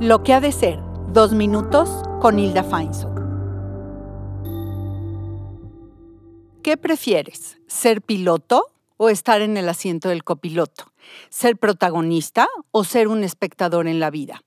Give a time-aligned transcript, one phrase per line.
[0.00, 0.80] Lo que ha de ser,
[1.12, 1.88] dos minutos
[2.20, 3.14] con Hilda Feinsohn.
[6.64, 7.58] ¿Qué prefieres?
[7.68, 10.92] ¿Ser piloto o estar en el asiento del copiloto?
[11.30, 14.42] ¿Ser protagonista o ser un espectador en la vida?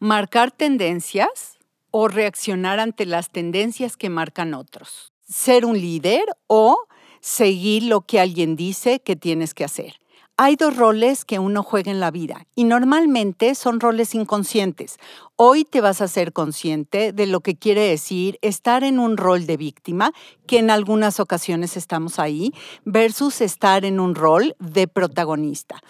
[0.00, 1.58] ¿Marcar tendencias
[1.92, 5.12] o reaccionar ante las tendencias que marcan otros?
[5.28, 6.76] ¿Ser un líder o
[7.20, 10.00] seguir lo que alguien dice que tienes que hacer?
[10.40, 14.96] Hay dos roles que uno juega en la vida y normalmente son roles inconscientes.
[15.34, 19.46] Hoy te vas a ser consciente de lo que quiere decir estar en un rol
[19.46, 20.12] de víctima,
[20.46, 22.52] que en algunas ocasiones estamos ahí,
[22.84, 25.80] versus estar en un rol de protagonista.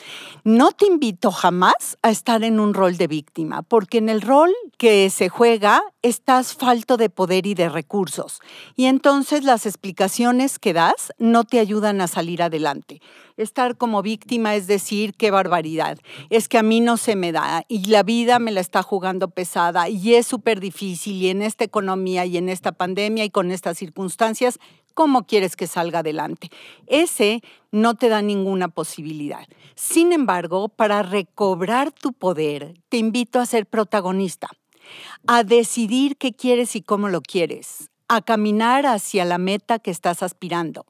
[0.44, 4.54] No te invito jamás a estar en un rol de víctima, porque en el rol
[4.78, 8.40] que se juega estás falto de poder y de recursos.
[8.76, 13.02] Y entonces las explicaciones que das no te ayudan a salir adelante.
[13.38, 15.96] Estar como víctima es decir, qué barbaridad,
[16.28, 19.30] es que a mí no se me da y la vida me la está jugando
[19.30, 23.52] pesada y es súper difícil y en esta economía y en esta pandemia y con
[23.52, 24.58] estas circunstancias,
[24.92, 26.50] ¿cómo quieres que salga adelante?
[26.88, 29.46] Ese no te da ninguna posibilidad.
[29.76, 34.48] Sin embargo, para recobrar tu poder, te invito a ser protagonista,
[35.28, 40.22] a decidir qué quieres y cómo lo quieres, a caminar hacia la meta que estás
[40.22, 40.86] aspirando.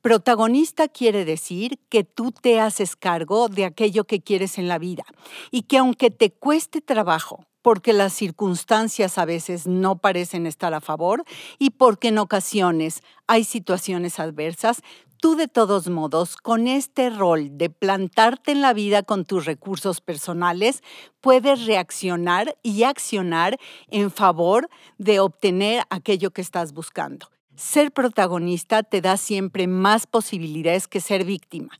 [0.00, 5.04] Protagonista quiere decir que tú te haces cargo de aquello que quieres en la vida
[5.50, 10.80] y que aunque te cueste trabajo, porque las circunstancias a veces no parecen estar a
[10.80, 11.24] favor
[11.58, 14.82] y porque en ocasiones hay situaciones adversas,
[15.26, 20.00] tú de todos modos, con este rol de plantarte en la vida con tus recursos
[20.00, 20.84] personales,
[21.20, 27.28] puedes reaccionar y accionar en favor de obtener aquello que estás buscando.
[27.56, 31.76] Ser protagonista te da siempre más posibilidades que ser víctima.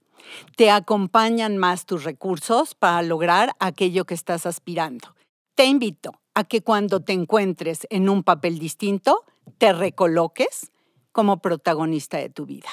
[0.57, 5.15] Te acompañan más tus recursos para lograr aquello que estás aspirando.
[5.55, 9.23] Te invito a que cuando te encuentres en un papel distinto,
[9.59, 10.73] te recoloques
[11.13, 12.71] como protagonista de tu vida.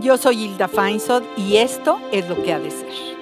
[0.00, 3.19] Yo soy Hilda Feinsod y esto es lo que ha de ser.